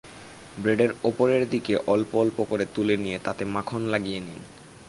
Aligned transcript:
ব্রেডের 0.57 0.91
ওপরের 1.03 1.43
দিকে 1.49 1.73
অল্প 1.87 2.11
অল্প 2.15 2.37
করে 2.43 2.65
তুলে 2.65 2.95
নিয়ে 2.97 3.17
তাতে 3.19 3.43
মাখন 3.45 3.81
লাগিয়ে 3.85 4.19
নিন। 4.19 4.39